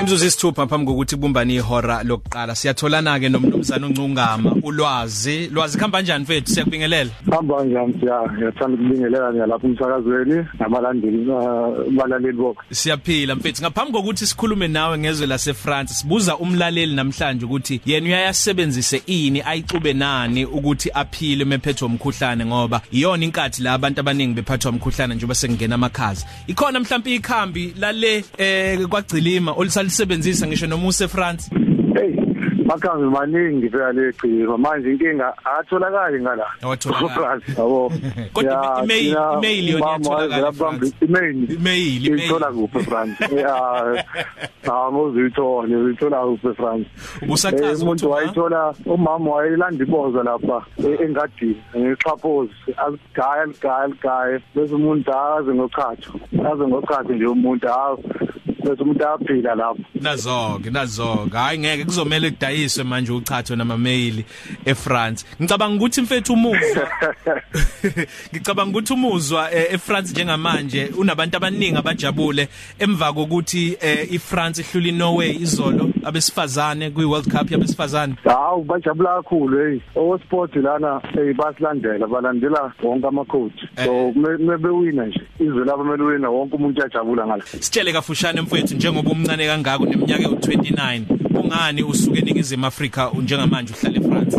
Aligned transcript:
Imzuzu 0.00 0.26
isithupha 0.26 0.66
phambi 0.66 0.86
kokuthi 0.86 1.16
kubumbane 1.16 1.54
ihora 1.54 2.02
lokuqala. 2.02 2.54
Siyatholana 2.54 3.20
ke 3.20 3.28
nomnumzana 3.28 3.86
uncungama. 3.86 4.56
Ulwazi 4.62 5.48
lwazi 5.48 5.78
khamba 5.78 5.98
kanjani 5.98 6.24
mfethu? 6.24 6.52
Siyakubingelela? 6.52 7.10
Hamba 7.30 7.64
njani 7.64 7.94
siya? 8.00 8.22
Ngiyathanda 8.32 8.74
ukubingelela 8.74 9.32
ngalapha 9.32 9.66
umsakazweni 9.66 10.46
nabalandeli 10.58 11.24
balaleli 11.96 12.32
bonke. 12.32 12.60
siyaphila 12.70 13.34
mfethu. 13.34 13.62
Ngaphambi 13.62 13.92
kokuthi 13.92 14.26
sikhulume 14.26 14.68
nawe 14.68 14.98
ngezwe 14.98 15.26
lase 15.26 15.54
France 15.54 15.94
sibuza 15.94 16.36
umlaleli 16.36 16.94
namhlanje 16.94 17.44
ukuthi 17.44 17.80
yena 17.86 18.06
uyayasebenzise 18.06 19.02
ini 19.06 19.42
ayixube 19.42 19.92
nani 19.92 20.44
ukuthi 20.44 20.90
aphile 20.94 21.44
mephetho 21.44 21.86
umkhuhlane 21.86 22.46
ngoba 22.46 22.80
iyona 22.92 23.24
inkathi 23.24 23.62
la 23.62 23.72
abantu 23.72 24.00
abaningi 24.00 24.34
bephathwa 24.34 24.70
umkhuhlane 24.70 25.14
njengoba 25.14 25.34
sengena 25.34 25.74
amakhaza. 25.74 26.26
Ikhona 26.46 26.80
mhlawumbe 26.80 27.14
ikhambi 27.14 27.74
lale 27.78 28.24
eh 28.38 28.88
kwagcilima 28.88 29.56
olisalisebenzisa 29.90 30.46
ngisho 30.46 30.66
noma 30.66 30.86
use 30.88 31.08
France 31.08 31.50
Hey, 31.94 32.14
makhambi 32.64 33.06
maningi 33.10 33.68
phela 33.70 33.92
legcima 33.92 34.58
manje 34.58 34.90
inkinga 34.92 35.34
atholakali 35.44 36.22
ngala. 36.22 36.46
Awatholakali. 36.62 37.42
Yabo. 37.58 37.92
Kodwa 38.32 38.52
Ya, 38.52 38.82
email- 38.84 39.04
thina 39.14 39.32
email 39.36 39.68
yona 39.68 39.86
umama 39.86 39.98
iyatholakala 39.98 40.16
wayevela 40.16 40.48
eFrance. 40.48 40.64
phambili, 40.64 40.94
Email. 41.02 41.52
Email, 41.52 42.06
email. 42.06 42.24
Ithola 42.24 42.46
kuphi 42.52 42.78
France? 42.84 43.36
Ya. 43.36 44.04
Awuzithola, 44.72 45.78
uyithola 45.78 46.20
kuphi 46.26 46.54
France? 46.56 46.86
Ubusachaza 47.22 47.64
Eh, 47.66 47.70
ukuthi 47.72 47.82
umuntu 47.84 48.06
uma- 48.06 48.14
wayithola 48.16 48.74
umama 48.86 49.30
wayelanda 49.30 49.84
iboza 49.84 50.22
lapha 50.22 50.64
e- 50.78 51.04
engadini 51.04 51.56
ngexhaphozi 51.76 52.52
aligaya 52.76 53.44
ligaya 53.46 53.86
ligaya 53.86 54.40
bese 54.54 54.74
umuntu 54.74 55.10
akaze 55.12 55.54
ngochatho 55.54 56.12
aze 56.52 56.66
ngochatho 56.66 57.12
nje 57.12 57.26
umuntu 57.26 57.68
hawo 57.68 57.98
bese 58.64 58.82
umuntu 58.82 59.08
aphila 59.08 59.54
lapho. 59.54 59.82
Nazoke 59.94 60.70
nazoke. 60.70 61.36
Hayi 61.36 61.58
ngeke 61.58 61.84
kuzomela 61.84 62.30
kudayiswe 62.30 62.84
manje 62.84 63.12
uchatho 63.12 63.56
nama 63.56 63.78
mail 63.78 64.24
eFrance. 64.64 65.26
Ngicabanga 65.42 65.76
ukuthi 65.76 66.02
mfethu 66.02 66.32
umuzwa 66.32 66.88
ngicabanga 68.34 68.78
ukuthi 68.78 68.92
umuzwa 68.92 69.54
eh, 69.54 69.74
eFrance 69.74 70.12
njengamanje 70.12 70.90
unabantu 70.98 71.36
abaningi 71.36 71.78
abajabule 71.78 72.48
emva 72.78 73.12
kokuthi 73.12 73.76
eh, 73.80 74.12
iFrance 74.12 74.62
ihlula 74.62 74.88
iNorway 74.88 75.30
izolo. 75.30 75.90
Abesifazane 76.04 76.90
kwi 76.90 77.04
World 77.04 77.28
Cup 77.30 77.50
yabesifazane. 77.50 78.14
Hawu 78.24 78.64
bajabula 78.64 79.16
kakhulu 79.16 79.58
hey. 79.58 79.80
Osport 79.94 80.56
lana 80.56 81.00
hey 81.14 81.32
basilandela 81.32 82.06
balandela 82.06 82.72
wonke 82.82 83.06
amacoach 83.06 83.60
so 83.84 84.12
mebewina 84.38 85.06
nje. 85.06 85.20
Izwe 85.40 85.64
labo 85.64 85.84
mele 85.84 86.02
wina 86.02 86.30
wonke 86.30 86.56
umuntu 86.56 86.80
uyajabula 86.80 87.26
ngala 87.26 87.42
sitshele 87.42 87.92
kafushane 87.92 88.42
mfethu 88.50 88.74
njengoba 88.74 89.10
umncane 89.10 89.46
kangaka 89.46 89.78
uneminyaka 89.78 90.22
ewu29 90.22 91.02
kungani 91.34 91.82
usuke 91.82 92.18
eningizimu 92.18 92.66
Afrika 92.66 93.10
njengamanje 93.22 93.74
uhlala 93.74 93.96
eFrance 93.98 94.36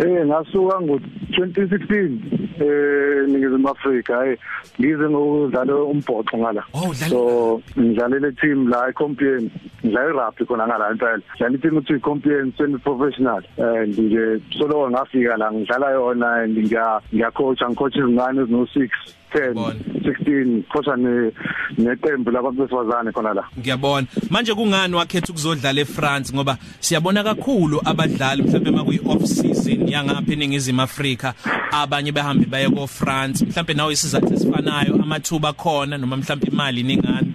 Eh 0.00 0.26
ngasuka 0.26 0.80
ngo 0.80 1.00
2016 1.30 2.18
eh 2.60 3.28
ningizimu 3.28 3.68
Afrika. 3.68 4.24
Hey 4.24 4.36
ngize 4.80 5.08
ngokudlala 5.08 5.74
umbhoxo 5.74 6.38
ngala. 6.38 6.64
Oh, 6.72 6.92
so 6.94 7.62
ngidlalele 7.76 8.32
team 8.40 8.68
la 8.68 8.88
eCompiègne 8.88 9.50
ngidlala 9.84 10.12
rugby 10.12 10.44
khona 10.44 10.66
ngala 10.66 10.90
impela 10.92 11.18
ngidlala 11.18 11.58
team 11.62 11.76
uthi 11.76 11.92
eCompiègne 11.94 12.52
semi 12.56 12.78
professional 12.78 13.42
and 13.58 13.98
nje 13.98 14.40
solo 14.58 14.90
ngafika 14.90 15.36
la 15.36 15.52
ngidlala 15.52 15.90
yona 15.92 16.44
and 16.44 16.56
ngiya 16.56 17.00
ngiyacoacha 17.12 17.68
ngicoach 17.68 17.96
izingane 17.96 18.40
ezino 18.42 18.64
6 18.64 18.88
10 19.34 19.54
Bona. 19.54 19.74
16 20.02 20.62
coacha 20.72 20.96
ne 20.96 21.30
neqembu 21.78 22.30
labantu 22.30 22.62
besifazane 22.62 23.12
khona 23.12 23.34
la. 23.34 23.44
Ngiyabona. 23.58 24.06
Manje 24.30 24.54
kungani 24.54 24.94
wakhetha 24.94 25.32
ukuzodlala 25.32 25.80
eFrance? 25.80 26.34
Ngoba 26.34 26.56
siyabona 26.80 27.24
kakhulu 27.24 27.80
abadlali 27.84 28.42
mhlawumbe 28.42 28.70
makuyi 28.70 29.00
off 29.06 29.24
season 29.24 29.88
yangapha 29.88 30.32
eningizimu 30.32 30.82
Afrika. 30.82 31.34
Abanye 31.72 32.12
behambe 32.12 32.46
baye 32.46 32.68
ko 32.68 32.86
France 32.86 33.44
mhlawumbe 33.44 33.74
nawe 33.74 33.92
isizathu 33.92 34.34
esifanayo 34.34 34.94
amathuba 34.94 35.52
khona 35.52 35.98
noma 35.98 36.16
mhlawumbe 36.16 36.46
imali 36.46 36.82
ningani? 36.82 37.29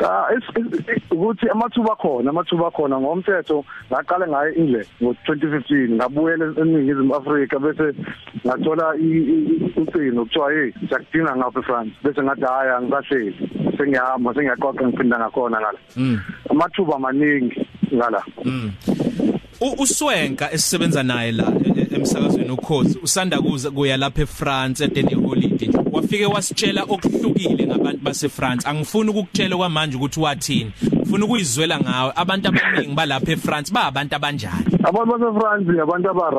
Cha 0.00 0.26
ukuthi 1.10 1.48
amathuba 1.48 1.96
khona 1.96 2.30
amathuba 2.30 2.70
khona 2.70 3.00
ngomthetho 3.00 3.64
ngaqala 3.92 4.28
ngaye 4.28 4.52
England 4.56 4.88
ngo2015 5.00 5.94
ngabuyela 5.94 6.44
eningizimu 6.60 7.14
Afrika 7.14 7.58
bese 7.58 7.94
ngathola 8.46 8.94
ucingo 9.76 10.24
kuthiwa 10.24 10.52
hey 10.52 10.72
siyakudinga 10.88 11.36
ngapha 11.36 11.60
eFrance 11.60 11.92
bese 12.02 12.22
ngathi 12.22 12.44
hayi 12.44 12.70
angisahleli 12.70 13.50
sengiyahamba 13.76 14.34
sengiyaqoqa 14.34 14.86
ngiphinda 14.86 15.18
ngakhona 15.18 15.60
ngala. 15.60 15.78
Mm. 15.96 16.18
Amathuba 16.50 16.98
maningi 16.98 17.66
ngala. 17.94 18.22
Mm. 18.44 18.70
Uswenka 19.78 20.52
esisebenza 20.52 21.02
naye 21.02 21.32
la 21.32 21.52
emsakazweni 21.96 22.50
ukhozi 22.50 22.98
usanda 23.02 23.38
kuza 23.40 23.70
kuya 23.70 23.96
lapha 23.96 24.22
eFrance 24.22 24.84
edeni 24.84 25.14
holiday. 25.14 25.68
Wafike 25.92 26.26
wasitshela 26.26 26.82
okuhlukile 26.82 27.66
ngabantu 27.66 27.98
baseFrance. 28.02 28.68
Angifuni 28.68 29.10
ukukutshela 29.10 29.56
kwamanje 29.56 29.96
ukuthi 29.96 30.20
wathini. 30.20 30.72
Ufuna 31.02 31.24
ukuyizwela 31.24 31.80
ngawe. 31.80 32.12
Abantu 32.16 32.48
abaningi 32.48 32.94
balapha 32.94 33.32
eFrance 33.32 33.72
ba 33.72 33.84
abantu 33.84 34.16
abanjani? 34.16 34.64
Abantu 34.84 35.18
baseFrance 35.18 35.82
abantu 35.82 36.10
aba 36.10 36.30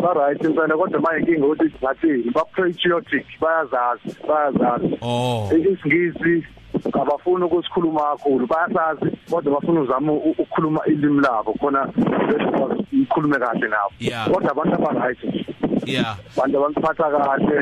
right 0.00 0.14
ba 0.14 0.20
right 0.20 0.40
impela 0.44 0.76
kodwa 0.76 1.00
manje 1.00 1.18
inkinga 1.20 1.46
ukuthi 1.46 1.74
ngathi 1.82 2.30
ba 2.32 2.44
patriotic 2.44 3.26
bayazazi 3.40 4.16
bayazazi. 4.28 4.98
Oh. 5.02 5.50
Isingisi 5.52 6.46
abafuni 6.92 7.44
ukusikhuluma 7.44 8.00
kakhulu 8.00 8.46
bayasazi 8.46 9.16
kodwa 9.30 9.60
bafuna 9.60 9.80
uzama 9.80 10.12
ukukhuluma 10.12 10.80
ilimi 10.86 11.20
labo 11.20 11.52
khona 11.52 11.88
ukukhulume 12.92 13.38
kahle 13.38 13.68
nabo. 13.68 14.34
Kodwa 14.34 14.50
abantu 14.50 14.74
aba-right. 14.74 15.18
Yeah. 15.86 16.16
Abantu 16.36 16.58
abasiphatha 16.58 17.10
kahle 17.10 17.56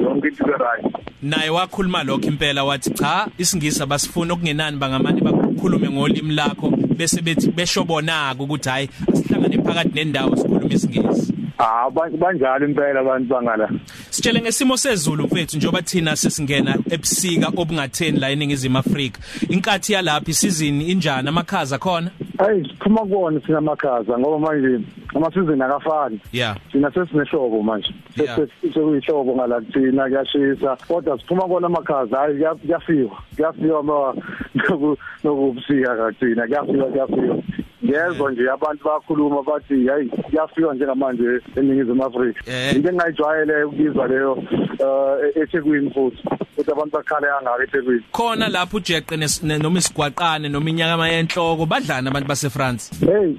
yonke 0.00 0.28
into 0.28 0.44
ibe-right 0.44 1.02
naye 1.22 1.50
wakhuluma 1.50 2.02
lokho 2.02 2.26
impela 2.28 2.64
wathi 2.64 2.90
cha 2.90 3.28
isingisi 3.38 3.82
abasifuna 3.82 4.34
okungenani 4.34 4.76
bangamane 4.76 5.20
bakhulume 5.20 5.90
ngolimi 5.90 6.34
lakho 6.34 6.70
bese 6.70 7.22
bethi 7.22 7.50
besho 7.50 7.84
bonaka 7.84 8.42
ukuthi 8.42 8.68
hayi 8.68 8.88
asihlangane 9.12 9.62
phakathi 9.62 9.94
nendawo 9.94 10.36
sikhuluma 10.36 10.74
isingisi. 10.74 11.41
Ah, 11.64 11.88
ba- 11.90 12.10
banjalo 12.10 12.66
impela 12.66 13.00
abantu 13.00 13.28
bangala 13.28 13.68
Sitshele 14.10 14.40
ngesimo 14.40 14.76
sezulu 14.76 15.24
mfethu 15.24 15.56
njoba 15.56 15.82
thina 15.82 16.16
sesingena 16.16 16.76
ebusika 16.90 17.48
obungatheni 17.56 18.18
la 18.18 18.30
eningizimu 18.30 18.78
Afrika. 18.78 19.20
Inkathi 19.48 19.92
yalapha 19.92 20.30
isizini 20.30 20.84
injani 20.90 21.28
amakhaza 21.28 21.78
khona? 21.78 22.10
hayi 22.38 22.64
siphuma 22.68 23.00
kuwona 23.00 23.40
sinamakhaza 23.46 24.18
ngoba 24.18 24.38
manje 24.38 24.84
amasizini 25.14 25.62
akafani 25.62 26.20
Yeah. 26.32 26.56
thina 26.72 26.90
sesinehlobo 26.94 27.62
manje 27.62 27.94
Yeah. 28.16 28.40
sekuyihlobo 28.74 29.34
ngala 29.36 29.60
kuthina 29.60 30.02
kuyashisa 30.08 30.76
kodwa 30.88 31.18
siphuma 31.20 31.42
kona 31.48 31.66
amakhaza 31.66 32.16
hayi 32.18 32.34
kuya- 32.34 32.54
kuyafika 32.54 33.16
kuyafika 33.36 33.82
ma 33.82 34.14
noku- 34.56 34.96
nokubusika 35.24 35.96
kathina 35.96 36.46
kuyafika 36.46 36.84
kuyafika 36.84 37.34
ngezwe 37.84 38.32
nje 38.32 38.50
abantu 38.50 38.84
bayakhuluma 38.84 39.42
bathi 39.42 39.86
hayi 39.86 40.08
kuyafika 40.08 40.74
njengamanje 40.74 41.24
eningizimu 41.56 42.04
Afrika 42.04 42.40
Eh. 42.46 42.76
into 42.76 42.88
engayijwayele 42.88 43.64
ukuzwa 43.64 44.08
leyo 44.08 44.38
eh, 44.78 45.42
eThekwini 45.42 45.90
futhi 45.90 46.18
ukuthi 46.56 46.70
abantu 46.72 46.90
bakhale 46.96 47.26
kangaka 47.26 47.62
eThekwini 47.64 48.02
Khona 48.12 48.48
lapho 48.48 48.76
ujeqe 48.76 49.16
nes- 49.16 49.42
ne- 49.46 49.58
noma 49.58 49.78
isigwaqane 49.78 50.48
noma 50.48 50.70
inyakama 50.70 51.08
yenhloko 51.08 51.66
badlana 51.66 52.10
abantu 52.10 52.28
baseFrance. 52.28 52.90
hey 53.06 53.34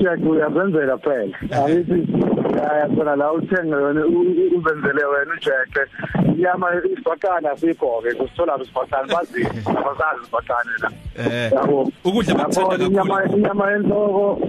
uJack 0.00 0.20
uyazenzela 0.30 0.98
phela 0.98 1.36
angithi 1.64 2.08
yayabona 2.56 3.16
la 3.16 3.32
uthenga 3.32 3.76
yona 3.76 4.06
u- 4.06 4.20
u- 4.20 4.58
uzenzele 4.58 5.04
wena 5.04 5.32
uJack 5.36 5.88
inyama 6.36 6.66
isibhaqana 6.74 7.56
sikho-ke 7.56 8.14
kusithola 8.14 8.58
isibhaqana 8.62 9.06
bazi 9.14 9.42
abasazi 9.66 10.20
isibhaqane 10.22 10.72
la 10.82 10.90
Eh. 11.18 11.52
yabo 11.52 11.92
Ukudla 12.04 12.34
bakuthanda 12.34 12.74
Yabo, 12.74 12.84
inyama 12.86 13.14
kakhulu. 13.20 13.38
inyama 13.38 13.70
yenhloko 13.72 14.40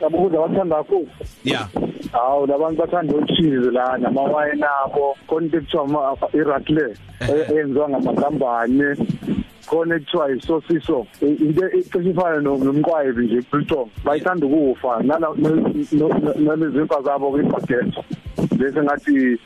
yabo 0.00 0.18
ukudla 0.18 0.40
bathanda 0.48 0.76
kakhulu 0.76 1.08
Yeah. 1.44 1.68
hawu 2.12 2.46
labantu 2.46 2.76
bathanda 2.80 3.14
ucheese 3.14 3.70
la 3.70 3.98
namawayini 3.98 4.62
abo 4.84 5.16
khona 5.28 5.46
into 5.46 5.56
ekuthiwa 5.58 5.84
ama- 5.84 6.16
i-ratle 6.34 6.94
Ehhe. 7.20 7.54
eyenziwa 7.54 7.88
ngamazambane 7.88 8.96
khona 9.70 9.94
ekuthiwa 9.96 10.30
isosiso 10.36 11.06
into 11.22 11.64
ecishe 11.78 12.10
ifana 12.10 12.40
no- 12.42 12.58
nomqwayibi 12.58 13.24
nje 13.26 13.40
biltong 13.52 13.88
bayithanda 14.04 14.46
ukufa 14.46 15.02
nala- 15.02 15.34
no- 15.38 15.74
no- 15.92 16.34
nalezimfa 16.38 17.02
zabo 17.02 17.30
kwibageto 17.30 18.04
bese 18.58 18.82
ngathi 18.82 19.38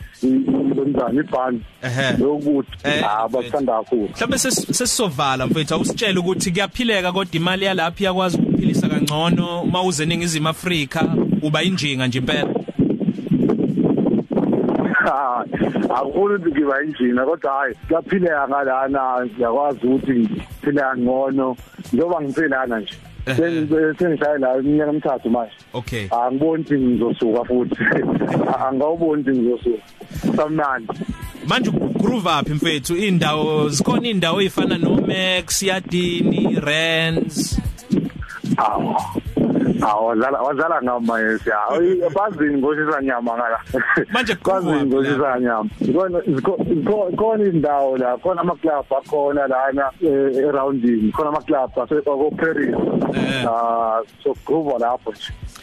lomzana 0.76 1.20
ibhani. 1.20 1.60
Ehhe. 1.82 2.16
lokuthi 2.18 2.72
Eh, 2.84 3.04
ah 3.04 3.28
bathanda 3.28 3.72
kakhulu. 3.72 4.08
Mhlawumbe 4.08 4.36
ses- 4.38 4.72
sesizovala 4.72 5.46
mfethu 5.46 5.74
awusitshela 5.74 6.20
ukuthi 6.20 6.50
kuyaphileka 6.50 7.12
kodwa 7.12 7.34
imali 7.36 7.64
yalapha 7.64 8.00
iyakwazi 8.00 8.38
ukuphilisa 8.38 8.88
kangcono. 8.88 9.64
Mawuze 9.64 10.02
eningizimu 10.02 10.48
Afrika 10.48 11.16
uba 11.42 11.62
injinga 11.62 12.06
nje 12.06 12.18
impela. 12.18 12.48
Ah, 15.14 15.44
akufuni 15.96 16.34
ukuthi 16.34 16.50
ngiba 16.50 16.82
injina 16.82 17.24
kodwa 17.24 17.52
hayi 17.52 17.74
kuyaphileka 17.86 18.48
ngalana 18.48 19.26
ngiyakwazi 19.26 19.86
ukuthi 19.86 20.12
ngiphila 20.12 20.96
ngcono 20.96 21.56
njengoba 21.92 22.22
ngiphilana 22.22 22.80
nje 22.80 22.94
sengishaya 23.98 24.38
la 24.38 24.58
iminyaka 24.58 24.90
emithathu 24.90 25.30
manje. 25.30 25.54
Okay. 25.72 26.08
Angiboni 26.10 26.62
ukuthi 26.62 26.78
ngizosuka 26.78 27.44
futhi. 27.44 27.84
Angawuboni 28.66 29.22
ukuthi 29.22 29.38
ngizosuka. 29.38 29.82
Samnandi 30.36 30.88
manje 31.46 31.70
groove 31.70 32.26
up 32.26 32.48
mfethu? 32.48 32.96
Indawo 32.96 33.68
zikhona 33.68 34.08
indawo 34.08 34.40
ezifana 34.40 34.78
no 34.78 34.96
Max 34.96 35.62
Yadini 35.62 36.60
Rens 36.60 37.60
awu 38.56 38.96
awu 39.82 40.06
wazala 40.06 40.38
wazala 40.42 40.82
ngama 40.82 41.20
yes 41.20 41.46
ya 41.46 41.58
bazini 42.10 42.58
ngoshisa 42.58 43.02
nyama 43.02 43.32
ngala. 43.36 43.58
Manje 44.12 44.36
bazini 44.44 44.82
ngoshisa 44.86 45.40
nyama. 45.40 45.70
Ikona 45.80 46.18
ikona 47.12 47.44
indawo 47.44 47.96
la 47.96 48.16
khona 48.18 48.40
ama 48.40 48.54
club 48.56 48.84
akhona 48.90 49.46
lana 49.46 49.90
arounding 50.48 51.12
khona 51.12 51.28
ama 51.28 51.40
club 51.42 51.70
aseko 51.78 52.30
Paris 52.36 52.74
Eh. 53.14 53.46
ah 53.48 54.00
so 54.22 54.34
groove 54.44 54.78
lapho 54.80 55.12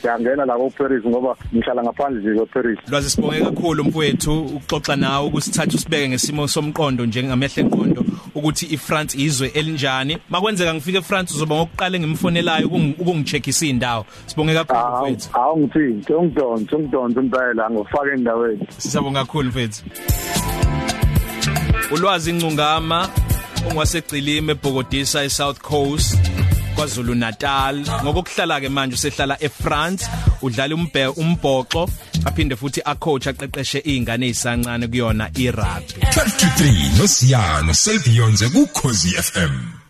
siyangena 0.02 0.46
la 0.46 0.56
ko 0.56 0.70
Paris 0.70 1.04
ngoba 1.06 1.36
ngihlala 1.54 1.84
ngaphandle 1.84 2.22
nje 2.22 2.40
ko 2.40 2.46
Paris 2.46 2.80
Lwazi 2.90 3.10
sibonge 3.10 3.42
kakhulu 3.42 3.84
mfowethu 3.84 4.42
ukuxoxa 4.42 4.96
nawe 4.96 5.28
ukusithatha 5.28 5.76
usibeke 5.76 6.10
ngesimo 6.10 6.48
somqondo 6.48 7.06
njengamehla 7.06 7.64
enqondo. 7.64 8.04
Ukuthi 8.36 8.66
iFrance 8.66 9.18
izwe 9.18 9.48
elinjani. 9.48 10.18
Makwenzeka 10.30 10.74
ngifike 10.74 10.98
eFrance 10.98 11.34
uzoba 11.34 11.56
ngokuqala 11.56 12.00
ngimfonelayo 12.00 12.68
ukungicheckisa 12.68 13.66
indawo 13.66 14.06
sibonge 14.26 14.54
kakhulu 14.54 14.80
mfowethu 14.96 15.30
awu 15.34 15.60
ngithinti 15.60 16.14
ungidonse 16.14 16.76
ungidonse 16.76 17.20
impela 17.20 17.70
ngofaka 17.70 18.14
endaweni 18.14 18.68
sisabonga 18.78 19.20
kakhulu 19.20 19.50
mfethu. 19.50 19.84
Ulwazi 21.92 22.30
incungama 22.30 23.10
ongwasegcilime 23.70 24.52
ebhokodisa 24.52 25.24
eSouth 25.24 25.60
Coast. 25.60 26.41
kwaZulu 26.82 27.16
Natal 27.16 27.76
ngokuhlala 28.04 28.58
ke 28.62 28.70
manje 28.70 28.96
usehlala 28.98 29.38
eFrance 29.38 30.06
udlala 30.42 30.74
umbhe 30.76 31.04
umbhoxo 31.22 31.84
aphinde 32.26 32.56
futhi 32.56 32.82
acoach 32.92 33.28
aqeqeshe 33.32 33.80
izingane 33.86 34.26
ezisancane 34.32 34.88
kuyona 34.88 35.30
irugby. 35.46 36.02
12 36.10 36.42
to 36.42 36.48
3 36.64 36.98
nosiyano 36.98 37.74
selbionze 37.74 38.50
ku 38.54 38.66
Khosi 38.74 39.14
FM 39.14 39.81